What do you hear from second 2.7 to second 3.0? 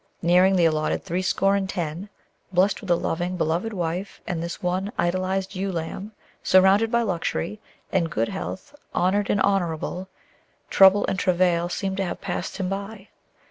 with a